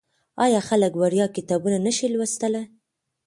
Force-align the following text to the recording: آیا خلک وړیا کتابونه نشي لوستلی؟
آیا 0.45 0.59
خلک 0.69 0.91
وړیا 1.01 1.25
کتابونه 1.37 1.77
نشي 1.85 2.07
لوستلی؟ 2.13 2.63